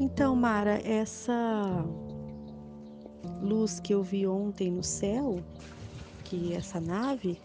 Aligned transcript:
Então, 0.00 0.34
Mara, 0.34 0.80
essa 0.82 1.84
luz 3.42 3.78
que 3.78 3.92
eu 3.92 4.02
vi 4.02 4.26
ontem 4.26 4.70
no 4.70 4.82
céu, 4.82 5.42
que 6.24 6.54
essa 6.54 6.80
nave, 6.80 7.38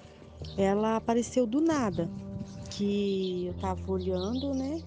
ela 0.58 0.96
apareceu 0.96 1.46
do 1.46 1.60
nada. 1.60 2.10
Que 2.72 3.48
eu 3.48 3.54
tava 3.56 3.92
olhando, 3.92 4.54
né? 4.54 4.82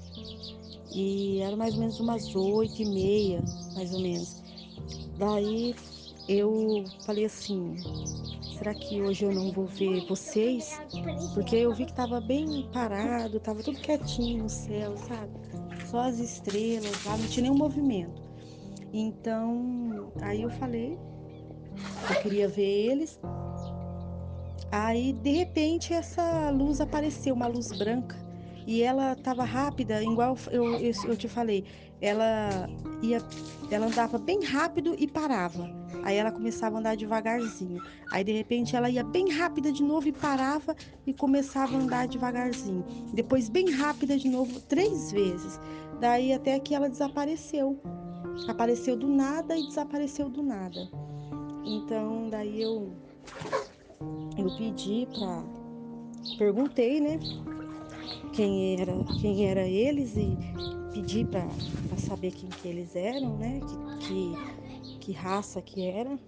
E 0.95 1.41
era 1.41 1.55
mais 1.59 1.75
ou 1.75 1.81
menos 1.81 2.01
umas 2.01 2.35
oito 2.35 2.81
e 2.81 2.87
meia, 2.87 3.43
mais 3.75 3.93
ou 3.93 4.01
menos. 4.01 4.43
Daí 5.19 5.75
eu 6.27 6.87
falei 7.01 7.27
assim, 7.27 7.83
será 8.57 8.73
que 8.73 9.03
hoje 9.03 9.27
eu 9.27 9.33
não 9.33 9.53
vou 9.53 9.67
ver 9.67 10.01
vocês? 10.07 10.81
Porque 11.35 11.57
eu 11.57 11.75
vi 11.75 11.85
que 11.85 11.93
tava 11.93 12.19
bem 12.19 12.67
parado, 12.73 13.39
tava 13.39 13.63
tudo 13.63 13.79
quietinho 13.79 14.45
no 14.45 14.49
céu, 14.49 14.97
sabe? 14.97 15.33
Só 15.91 16.01
as 16.01 16.19
estrelas 16.19 17.05
lá, 17.05 17.17
não 17.17 17.27
tinha 17.27 17.45
nenhum 17.45 17.57
movimento. 17.57 18.23
Então, 18.93 20.13
aí 20.21 20.43
eu 20.43 20.51
falei, 20.51 20.99
eu 22.11 22.23
queria 22.23 22.47
ver 22.47 22.91
eles. 22.91 23.19
Aí, 24.71 25.15
de 25.15 25.31
repente, 25.31 25.95
essa 25.95 26.51
luz 26.51 26.81
apareceu, 26.81 27.35
uma 27.35 27.47
luz 27.47 27.73
branca. 27.73 28.28
E 28.69 28.83
ela 28.83 29.15
estava 29.15 29.45
rápida, 29.45 30.03
igual 30.03 30.37
eu, 30.51 30.75
eu, 30.75 31.17
te 31.17 31.27
falei. 31.27 31.65
Ela 32.03 32.69
ia, 33.01 33.17
ela 33.71 33.87
andava 33.87 34.19
bem 34.19 34.45
rápido 34.45 34.95
e 34.99 35.09
parava. 35.09 35.71
Aí 36.05 36.19
ela 36.19 36.31
começava 36.31 36.77
a 36.77 36.81
andar 36.81 36.95
devagarzinho. 36.95 37.81
Aí 38.13 38.23
de 38.23 38.33
repente 38.33 38.77
ela 38.77 38.91
ia 38.91 39.03
bem 39.03 39.31
rápida 39.31 39.73
de 39.73 39.83
novo 39.83 40.07
e 40.07 40.13
parava 40.13 40.77
e 41.07 41.15
começava 41.15 41.79
a 41.79 41.81
andar 41.81 42.09
devagarzinho. 42.09 42.85
Depois 43.15 43.49
bem 43.49 43.71
rápida 43.71 44.19
de 44.19 44.29
novo 44.29 44.61
três 44.61 45.11
vezes. 45.13 45.59
Daí 45.99 46.35
até 46.35 46.61
que 46.61 46.75
ela 46.75 46.91
desapareceu. 46.91 47.81
Apareceu 48.47 48.99
do 48.99 49.09
nada 49.09 49.57
e 49.57 49.67
desapareceu 49.67 50.29
do 50.29 50.43
nada. 50.43 50.91
Então 51.65 52.29
daí 52.29 52.61
eu 52.61 52.93
eu 54.37 54.55
pedi 54.59 55.09
para 55.19 55.43
perguntei, 56.37 57.01
né? 57.01 57.19
Quem 58.33 58.81
era, 58.81 58.93
quem 59.21 59.47
era 59.47 59.67
eles 59.67 60.17
e 60.17 60.37
pedi 60.93 61.25
para 61.25 61.47
saber 61.97 62.33
quem 62.33 62.49
que 62.49 62.69
eles 62.69 62.95
eram, 62.95 63.37
né? 63.37 63.61
Que, 64.01 64.07
que, 64.07 64.99
que 64.99 65.13
raça 65.13 65.61
que 65.61 65.85
era. 65.87 66.19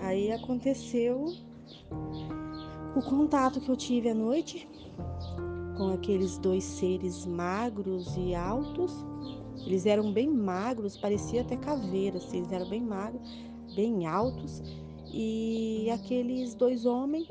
Aí 0.00 0.32
aconteceu 0.32 1.34
o 2.96 3.02
contato 3.02 3.60
que 3.60 3.68
eu 3.68 3.76
tive 3.76 4.08
à 4.08 4.14
noite 4.14 4.68
com 5.76 5.92
aqueles 5.92 6.38
dois 6.38 6.64
seres 6.64 7.24
magros 7.24 8.16
e 8.16 8.34
altos. 8.34 8.92
Eles 9.66 9.86
eram 9.86 10.12
bem 10.12 10.28
magros, 10.28 10.96
parecia 10.96 11.42
até 11.42 11.56
caveiras, 11.56 12.24
assim, 12.24 12.38
eles 12.38 12.52
eram 12.52 12.68
bem 12.68 12.80
magros, 12.80 13.22
bem 13.74 14.06
altos. 14.06 14.62
E 15.12 15.90
aqueles 15.90 16.54
dois 16.54 16.86
homens 16.86 17.28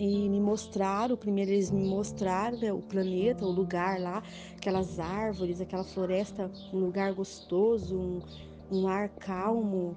e 0.00 0.30
me 0.30 0.40
mostraram, 0.40 1.14
primeiro 1.14 1.50
eles 1.50 1.70
me 1.70 1.84
mostraram 1.84 2.56
né, 2.56 2.72
o 2.72 2.80
planeta, 2.80 3.44
o 3.44 3.50
lugar 3.50 4.00
lá, 4.00 4.22
aquelas 4.56 4.98
árvores, 4.98 5.60
aquela 5.60 5.84
floresta, 5.84 6.50
um 6.72 6.78
lugar 6.78 7.12
gostoso, 7.12 7.98
um, 7.98 8.22
um 8.72 8.88
ar 8.88 9.10
calmo, 9.10 9.94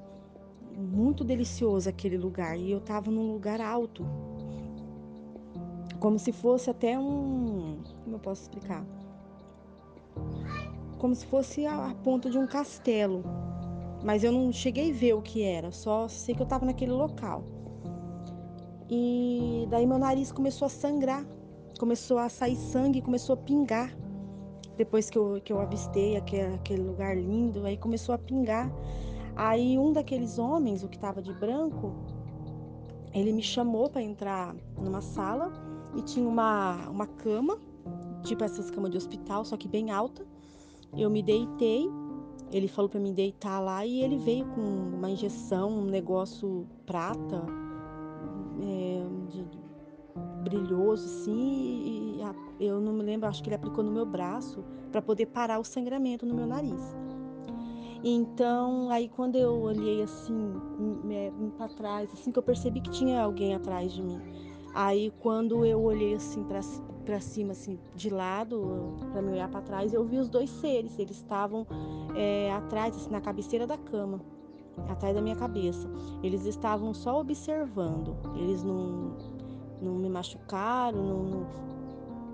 muito 0.78 1.24
delicioso 1.24 1.88
aquele 1.88 2.18
lugar. 2.18 2.60
E 2.60 2.70
eu 2.70 2.80
estava 2.80 3.10
num 3.10 3.32
lugar 3.32 3.62
alto, 3.62 4.06
como 6.02 6.20
se 6.20 6.34
fosse 6.34 6.70
até 6.70 7.00
um, 7.00 7.78
como 8.04 8.18
eu 8.18 8.20
posso 8.20 8.42
explicar? 8.42 8.86
Como 10.98 11.16
se 11.16 11.26
fosse 11.28 11.66
a, 11.66 11.92
a 11.92 11.96
ponta 11.96 12.30
de 12.30 12.38
um 12.38 12.46
castelo. 12.46 13.24
Mas 14.04 14.22
eu 14.22 14.34
não 14.34 14.52
cheguei 14.52 14.92
a 14.92 14.94
ver 14.94 15.14
o 15.14 15.22
que 15.22 15.44
era, 15.44 15.72
só 15.72 16.10
sei 16.10 16.36
que 16.36 16.42
eu 16.42 16.46
estava 16.46 16.66
naquele 16.66 16.92
local. 16.92 17.63
E 18.90 19.68
daí 19.70 19.86
meu 19.86 19.98
nariz 19.98 20.32
começou 20.32 20.66
a 20.66 20.70
sangrar, 20.70 21.26
começou 21.80 22.18
a 22.18 22.30
sair 22.30 22.56
sangue, 22.56 23.02
começou 23.02 23.34
a 23.34 23.38
pingar. 23.38 23.96
Depois 24.78 25.10
que 25.10 25.18
eu, 25.18 25.40
que 25.44 25.54
eu 25.54 25.60
avistei 25.60 26.18
aquele, 26.18 26.56
aquele 26.56 26.82
lugar 26.82 27.16
lindo, 27.16 27.66
aí 27.66 27.78
começou 27.78 28.14
a 28.16 28.18
pingar. 28.18 28.72
Aí 29.36 29.78
um 29.78 29.92
daqueles 29.92 30.38
homens, 30.38 30.84
o 30.84 30.88
que 30.88 30.98
estava 30.98 31.22
de 31.22 31.34
branco, 31.34 31.94
ele 33.14 33.32
me 33.32 33.44
chamou 33.44 33.90
para 33.90 34.02
entrar 34.02 34.56
numa 34.78 35.02
sala 35.02 35.52
e 35.96 36.02
tinha 36.02 36.28
uma, 36.28 36.90
uma 36.90 37.08
cama, 37.08 37.58
tipo 38.24 38.44
essas 38.44 38.72
camas 38.72 38.92
de 38.92 38.98
hospital, 38.98 39.46
só 39.46 39.56
que 39.56 39.68
bem 39.68 39.92
alta. 39.92 40.26
Eu 40.96 41.10
me 41.10 41.24
deitei, 41.24 41.90
ele 42.52 42.68
falou 42.68 42.90
para 42.90 43.00
me 43.00 43.12
deitar 43.12 43.60
lá 43.60 43.86
e 43.86 44.02
ele 44.02 44.18
veio 44.18 44.46
com 44.48 44.62
uma 44.62 45.10
injeção, 45.10 45.72
um 45.72 45.86
negócio 45.86 46.68
prata, 46.86 47.44
é, 48.62 49.04
de, 49.30 49.46
brilhoso 50.44 51.06
assim 51.06 52.18
e 52.18 52.22
a, 52.22 52.36
eu 52.60 52.80
não 52.80 52.94
me 52.94 53.04
lembro, 53.04 53.28
acho 53.28 53.42
que 53.42 53.50
ele 53.50 53.56
aplicou 53.56 53.84
no 53.84 53.92
meu 53.92 54.06
braço 54.06 54.64
para 54.92 55.02
poder 55.02 55.28
parar 55.28 55.60
o 55.60 55.64
sangramento 55.64 56.26
no 56.26 56.36
meu 56.36 56.46
nariz. 56.46 56.96
Então, 58.04 58.90
aí 58.90 59.08
quando 59.08 59.38
eu 59.38 59.54
olhei 59.62 60.04
assim 60.04 60.54
para 61.58 61.70
trás, 61.70 62.12
assim 62.14 62.32
que 62.32 62.38
eu 62.38 62.44
percebi 62.44 62.82
que 62.82 62.92
tinha 62.92 63.22
alguém 63.24 63.56
atrás 63.56 63.94
de 63.94 64.04
mim. 64.04 64.20
Aí 64.76 65.12
quando 65.20 65.66
eu 65.66 65.82
olhei 65.82 66.16
assim 66.16 66.44
para 66.44 67.20
cima, 67.22 67.54
assim 67.54 67.80
de 67.96 68.10
lado, 68.10 68.98
para 69.12 69.22
me 69.22 69.32
olhar 69.32 69.50
para 69.50 69.62
trás, 69.62 69.94
eu 69.94 70.04
vi 70.04 70.18
os 70.18 70.30
dois 70.30 70.50
seres. 70.50 71.00
Eles 71.00 71.16
estavam 71.16 71.66
é, 72.14 72.52
atrás, 72.52 72.96
assim, 72.96 73.10
na 73.10 73.22
cabeceira 73.22 73.66
da 73.66 73.78
cama 73.78 74.20
atrás 74.88 75.16
da 75.16 75.22
minha 75.22 75.36
cabeça. 75.36 75.90
Eles 76.22 76.46
estavam 76.46 76.94
só 76.94 77.20
observando. 77.20 78.16
Eles 78.36 78.64
não, 78.64 79.16
não 79.82 79.96
me 79.96 80.10
machucaram, 80.10 81.04
não, 81.04 81.24
não, 81.24 81.48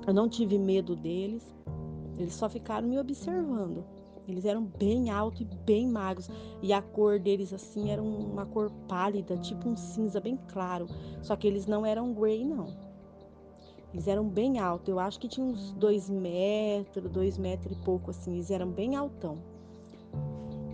eu 0.08 0.14
não 0.14 0.30
tive 0.30 0.58
medo 0.58 0.96
deles. 0.96 1.48
Eles 2.18 2.34
só 2.34 2.50
ficaram 2.50 2.88
me 2.88 3.00
observando. 3.00 3.84
Eles 4.28 4.46
eram 4.46 4.64
bem 4.64 5.10
altos 5.10 5.42
e 5.42 5.46
bem 5.46 5.88
magros. 5.88 6.30
E 6.62 6.72
a 6.72 6.82
cor 6.82 7.20
deles, 7.20 7.52
assim, 7.52 7.90
era 7.90 8.02
uma 8.02 8.46
cor 8.46 8.70
pálida, 8.88 9.38
tipo 9.38 9.68
um 9.68 9.76
cinza 9.76 10.20
bem 10.20 10.38
claro. 10.48 10.88
Só 11.22 11.36
que 11.36 11.48
eles 11.48 11.66
não 11.66 11.86
eram 11.86 12.14
grey, 12.14 12.46
não. 12.46 12.68
Eles 13.92 14.08
eram 14.08 14.28
bem 14.28 14.60
altos. 14.60 14.88
Eu 14.88 15.00
acho 15.00 15.20
que 15.20 15.28
tinha 15.28 15.46
uns 15.46 15.72
dois 15.72 16.10
metros, 16.10 17.10
dois 17.10 17.40
metros 17.40 17.76
e 17.76 17.82
pouco, 17.84 18.12
assim. 18.12 18.34
Eles 18.34 18.52
eram 18.52 18.70
bem 18.70 18.96
altão 18.96 19.40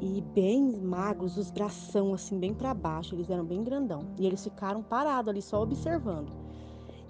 e 0.01 0.21
bem 0.33 0.61
magros, 0.77 1.37
os 1.37 1.49
bração 1.51 2.13
assim 2.13 2.39
bem 2.39 2.53
para 2.53 2.73
baixo, 2.73 3.15
eles 3.15 3.29
eram 3.29 3.45
bem 3.45 3.63
grandão. 3.63 4.01
E 4.19 4.25
eles 4.25 4.43
ficaram 4.43 4.83
parados 4.83 5.29
ali 5.29 5.41
só 5.41 5.61
observando. 5.61 6.31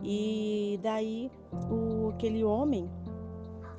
E 0.04 0.80
daí 0.84 1.32
o 1.70 2.10
aquele 2.10 2.44
homem 2.44 2.90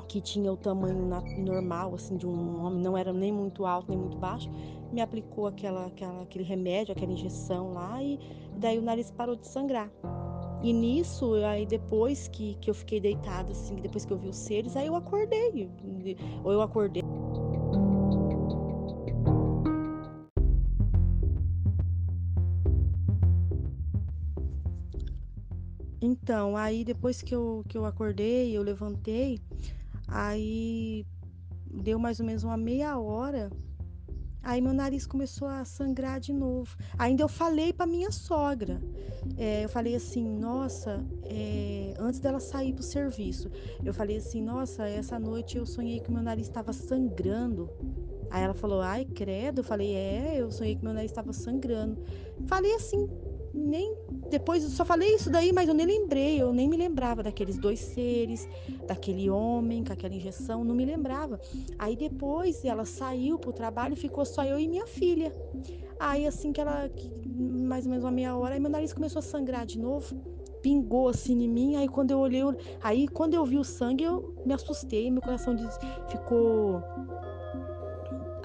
que 0.09 0.21
tinha 0.21 0.53
o 0.53 0.57
tamanho 0.57 1.09
normal 1.39 1.95
assim 1.95 2.17
de 2.17 2.27
um 2.27 2.65
homem, 2.65 2.81
não 2.81 2.97
era 2.97 3.13
nem 3.13 3.33
muito 3.33 3.67
alto 3.67 3.89
nem 3.89 3.99
muito 3.99 4.17
baixo, 4.17 4.51
me 4.93 5.01
aplicou 5.01 5.47
aquela, 5.47 5.87
aquela 5.87 6.23
aquele 6.23 6.45
remédio, 6.45 6.93
aquela 6.93 7.13
injeção 7.13 7.73
lá 7.75 8.03
e 8.03 8.19
daí 8.57 8.79
o 8.79 8.83
nariz 8.83 9.11
parou 9.11 9.37
de 9.37 9.47
sangrar. 9.47 9.91
E 10.63 10.73
nisso, 10.73 11.35
aí 11.45 11.67
depois 11.67 12.29
que, 12.29 12.55
que 12.57 12.71
eu 12.71 12.75
fiquei 12.75 12.99
deitada, 12.99 13.53
assim, 13.53 13.77
depois 13.77 14.05
que 14.05 14.13
eu 14.13 14.17
vi 14.17 14.29
os 14.29 14.37
seres, 14.37 14.75
aí 14.77 14.87
eu 14.87 14.97
acordei. 14.97 15.71
Ou 16.43 16.53
eu 16.53 16.63
acordei. 16.63 17.03
Então, 26.07 26.57
aí 26.57 26.85
depois 26.85 27.21
que 27.21 27.35
eu, 27.35 27.65
que 27.69 27.77
eu 27.77 27.85
acordei, 27.85 28.57
eu 28.57 28.63
levantei, 28.63 29.41
aí 30.07 31.05
deu 31.83 31.99
mais 31.99 32.21
ou 32.21 32.27
menos 32.27 32.45
uma 32.45 32.57
meia 32.57 32.97
hora, 32.97 33.51
aí 34.41 34.61
meu 34.61 34.73
nariz 34.73 35.05
começou 35.05 35.49
a 35.49 35.65
sangrar 35.65 36.21
de 36.21 36.33
novo. 36.33 36.77
Ainda 36.97 37.25
eu 37.25 37.29
falei 37.29 37.73
para 37.73 37.87
minha 37.87 38.13
sogra, 38.13 38.81
é, 39.37 39.65
eu 39.65 39.69
falei 39.69 39.97
assim, 39.97 40.25
nossa, 40.25 41.05
é, 41.25 41.93
antes 41.99 42.21
dela 42.21 42.39
sair 42.39 42.73
pro 42.73 42.85
serviço, 42.85 43.51
eu 43.85 43.93
falei 43.93 44.19
assim, 44.19 44.41
nossa, 44.41 44.89
essa 44.89 45.19
noite 45.19 45.59
eu 45.59 45.67
sonhei 45.67 45.99
que 45.99 46.13
meu 46.13 46.23
nariz 46.23 46.47
estava 46.47 46.73
sangrando. 46.73 47.69
Aí 48.31 48.45
ela 48.45 48.55
falou, 48.55 48.81
ai, 48.81 49.05
credo. 49.05 49.61
Eu 49.61 49.65
falei, 49.65 49.95
é, 49.95 50.37
eu 50.41 50.51
sonhei 50.51 50.77
que 50.77 50.85
meu 50.85 50.93
nariz 50.93 51.11
estava 51.11 51.33
sangrando. 51.33 51.97
Falei 52.47 52.75
assim, 52.75 53.09
nem 53.57 53.97
depois 54.29 54.63
eu 54.63 54.71
só 54.71 54.85
falei 54.85 55.15
isso 55.15 55.31
daí, 55.31 55.53
mas 55.53 55.69
eu 55.69 55.75
nem 55.75 55.87
lembrei, 55.87 56.41
eu 56.41 56.53
nem 56.53 56.69
me 56.69 56.77
lembrava 56.77 57.23
daqueles 57.23 57.59
dois 57.59 57.81
seres, 57.81 58.47
daquele 58.87 59.31
homem 59.31 59.83
com 59.83 59.93
aquela 59.93 60.15
injeção, 60.15 60.65
não 60.65 60.75
me 60.75 60.85
lembrava. 60.85 61.41
Aí 61.79 61.97
depois 61.97 62.65
ela 62.65 62.85
saiu 62.85 63.39
pro 63.39 63.53
trabalho 63.53 63.97
ficou 63.97 64.25
só 64.25 64.45
eu 64.45 64.59
e 64.59 64.69
minha 64.69 64.87
filha. 64.87 65.33
Aí 65.99 66.27
assim 66.27 66.53
que 66.53 66.61
ela, 66.61 66.91
mais 67.27 67.87
ou 67.87 67.91
menos 67.91 68.05
uma 68.05 68.11
meia 68.11 68.37
hora, 68.37 68.55
aí 68.55 68.61
meu 68.61 68.71
nariz 68.71 68.93
começou 68.93 69.21
a 69.21 69.23
sangrar 69.23 69.65
de 69.65 69.79
novo, 69.79 70.15
pingou 70.61 71.09
assim 71.09 71.43
em 71.43 71.49
mim. 71.49 71.77
Aí 71.77 71.89
quando 71.89 72.11
eu 72.11 72.19
olhei, 72.19 72.43
aí 72.83 73.09
quando 73.09 73.35
eu 73.35 73.45
vi 73.45 73.57
o 73.57 73.65
sangue, 73.65 74.05
eu 74.05 74.35
me 74.45 74.53
assustei, 74.53 75.11
meu 75.11 75.23
coração 75.23 75.57
ficou 76.11 76.83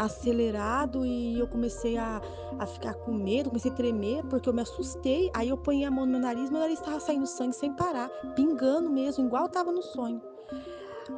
acelerado 0.06 1.06
e 1.06 1.40
eu 1.40 1.48
comecei 1.48 1.98
a, 1.98 2.22
a 2.60 2.66
ficar 2.66 2.94
com 2.96 3.12
medo, 3.12 3.50
comecei 3.50 3.72
a 3.72 3.74
tremer 3.74 4.24
porque 4.26 4.50
eu 4.50 4.54
me 4.54 4.62
assustei. 4.62 5.30
Aí 5.34 5.50
eu 5.50 5.58
ponhei 5.58 5.86
a 5.86 5.92
mão 5.92 6.06
no 6.06 6.14
meu 6.14 6.22
nariz, 6.22 6.50
meu 6.50 6.60
nariz 6.60 6.80
estava 6.80 7.00
saindo 7.00 7.28
sangue 7.28 7.56
sem 7.56 7.74
parar, 7.74 8.10
pingando 8.36 8.90
mesmo, 8.90 9.26
igual 9.26 9.46
estava 9.46 9.72
no 9.72 9.82
sonho. 9.82 10.22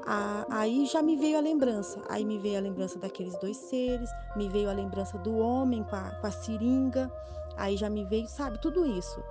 Ah, 0.05 0.45
aí 0.49 0.85
já 0.85 1.01
me 1.01 1.15
veio 1.15 1.37
a 1.37 1.41
lembrança. 1.41 2.01
Aí 2.09 2.25
me 2.25 2.37
veio 2.37 2.57
a 2.57 2.61
lembrança 2.61 2.99
daqueles 2.99 3.37
dois 3.39 3.57
seres, 3.57 4.09
me 4.35 4.49
veio 4.49 4.69
a 4.69 4.73
lembrança 4.73 5.17
do 5.17 5.37
homem 5.37 5.83
com 5.83 5.95
a, 5.95 6.11
com 6.11 6.27
a 6.27 6.31
seringa. 6.31 7.11
Aí 7.55 7.77
já 7.77 7.89
me 7.89 8.03
veio, 8.05 8.27
sabe, 8.27 8.59
tudo 8.59 8.85
isso. 8.85 9.23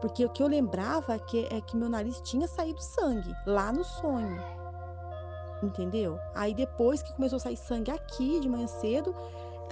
Porque 0.00 0.24
o 0.24 0.28
que 0.28 0.42
eu 0.42 0.48
lembrava 0.48 1.14
é 1.14 1.18
que, 1.18 1.46
é 1.50 1.60
que 1.60 1.76
meu 1.76 1.88
nariz 1.88 2.20
tinha 2.22 2.48
saído 2.48 2.82
sangue 2.82 3.32
lá 3.46 3.72
no 3.72 3.84
sonho. 3.84 4.42
Entendeu? 5.62 6.18
Aí 6.34 6.54
depois 6.54 7.02
que 7.02 7.12
começou 7.14 7.36
a 7.36 7.40
sair 7.40 7.56
sangue 7.56 7.90
aqui 7.90 8.40
de 8.40 8.48
manhã 8.48 8.66
cedo, 8.66 9.14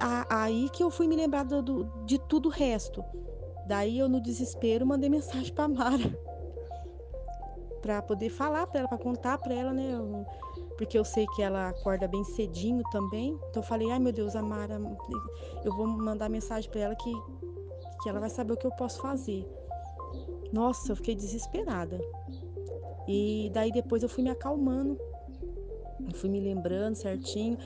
a, 0.00 0.42
aí 0.42 0.68
que 0.70 0.82
eu 0.82 0.90
fui 0.90 1.08
me 1.08 1.16
lembrar 1.16 1.44
do, 1.44 1.60
do, 1.60 1.84
de 2.04 2.18
tudo 2.18 2.48
o 2.48 2.52
resto. 2.52 3.04
Daí 3.66 3.98
eu, 3.98 4.08
no 4.08 4.20
desespero, 4.20 4.86
mandei 4.86 5.10
mensagem 5.10 5.52
pra 5.52 5.68
Mara. 5.68 5.98
pra 7.82 8.02
poder 8.02 8.28
falar 8.28 8.66
pra 8.66 8.80
ela, 8.80 8.88
pra 8.88 8.98
contar 8.98 9.38
pra 9.38 9.54
ela, 9.54 9.72
né? 9.72 9.92
Eu, 9.92 10.26
porque 10.76 10.98
eu 10.98 11.04
sei 11.04 11.26
que 11.34 11.42
ela 11.42 11.68
acorda 11.68 12.08
bem 12.08 12.24
cedinho 12.24 12.82
também. 12.90 13.38
Então 13.50 13.62
eu 13.62 13.66
falei, 13.66 13.90
ai 13.90 13.98
meu 13.98 14.12
Deus, 14.12 14.34
a 14.36 14.42
Mara, 14.42 14.80
eu 15.64 15.76
vou 15.76 15.86
mandar 15.86 16.28
mensagem 16.28 16.70
pra 16.70 16.80
ela 16.80 16.94
que, 16.94 17.12
que 18.02 18.08
ela 18.08 18.20
vai 18.20 18.30
saber 18.30 18.54
o 18.54 18.56
que 18.56 18.66
eu 18.66 18.72
posso 18.72 19.00
fazer. 19.00 19.46
Nossa, 20.52 20.92
eu 20.92 20.96
fiquei 20.96 21.14
desesperada. 21.14 22.00
E 23.06 23.50
daí 23.52 23.70
depois 23.72 24.02
eu 24.02 24.08
fui 24.08 24.22
me 24.22 24.30
acalmando. 24.30 24.98
Fui 26.14 26.28
me 26.28 26.40
lembrando 26.40 26.94
certinho. 26.94 27.56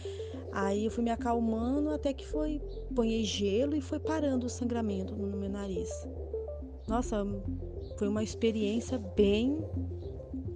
Aí 0.53 0.85
eu 0.85 0.91
fui 0.91 1.03
me 1.03 1.11
acalmando 1.11 1.91
até 1.91 2.13
que 2.13 2.27
foi. 2.27 2.61
Ponhei 2.95 3.25
gelo 3.25 3.75
e 3.75 3.81
foi 3.81 3.99
parando 3.99 4.47
o 4.47 4.51
sangramento 4.51 5.17
no 5.17 5.37
meu 5.37 5.51
nariz. 5.51 5.91
Nossa, 6.89 7.25
foi 7.99 8.09
uma 8.09 8.23
experiência 8.23 8.99
bem, 8.99 9.65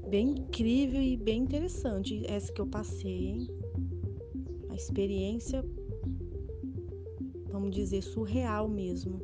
bem 0.08 0.30
incrível 0.30 1.00
e 1.00 1.16
bem 1.16 1.42
interessante 1.42 2.22
essa 2.26 2.52
que 2.52 2.60
eu 2.60 2.66
passei, 2.66 3.26
hein? 3.26 3.48
A 4.68 4.74
experiência, 4.74 5.64
vamos 7.50 7.74
dizer, 7.74 8.02
surreal 8.02 8.68
mesmo. 8.68 9.20